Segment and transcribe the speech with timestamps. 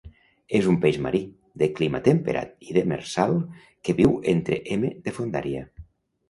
[0.59, 1.19] És un peix marí,
[1.63, 3.35] de clima temperat i demersal
[3.89, 5.63] que viu entre m de fondària.